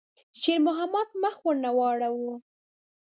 [0.41, 2.35] شېرمحمد مخ ور وانه ړاوه.